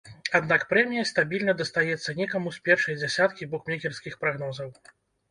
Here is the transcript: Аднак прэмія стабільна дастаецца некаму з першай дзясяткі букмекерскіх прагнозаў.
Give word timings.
Аднак 0.37 0.61
прэмія 0.69 1.01
стабільна 1.09 1.53
дастаецца 1.59 2.15
некаму 2.19 2.53
з 2.55 2.63
першай 2.69 2.97
дзясяткі 3.01 3.49
букмекерскіх 3.51 4.17
прагнозаў. 4.23 4.73